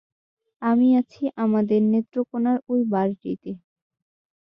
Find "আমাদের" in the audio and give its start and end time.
1.43-1.79